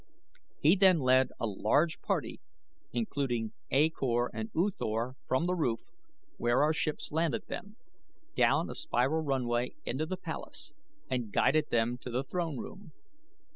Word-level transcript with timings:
He 0.59 0.75
then 0.75 0.97
led 0.97 1.29
a 1.39 1.45
large 1.45 1.99
party 2.01 2.41
including 2.91 3.53
A 3.69 3.91
Kor 3.91 4.31
and 4.33 4.49
U 4.55 4.71
Thor 4.75 5.15
from 5.27 5.45
the 5.45 5.53
roof, 5.53 5.81
where 6.37 6.63
our 6.63 6.73
ships 6.73 7.11
landed 7.11 7.45
them, 7.45 7.75
down 8.33 8.67
a 8.67 8.73
spiral 8.73 9.21
runway 9.21 9.75
into 9.85 10.07
the 10.07 10.17
palace 10.17 10.73
and 11.07 11.31
guided 11.31 11.69
them 11.69 11.99
to 11.99 12.09
the 12.09 12.23
throne 12.23 12.57
room. 12.57 12.93